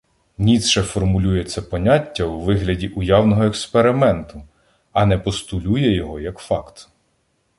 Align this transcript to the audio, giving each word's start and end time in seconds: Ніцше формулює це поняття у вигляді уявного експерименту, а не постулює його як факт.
Ніцше 0.37 0.81
формулює 0.83 1.43
це 1.43 1.61
поняття 1.61 2.23
у 2.23 2.39
вигляді 2.39 2.87
уявного 2.87 3.43
експерименту, 3.45 4.43
а 4.93 5.05
не 5.05 5.17
постулює 5.17 5.89
його 5.93 6.19
як 6.19 6.37
факт. 6.39 6.89